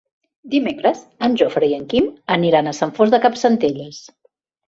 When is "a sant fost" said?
2.71-3.17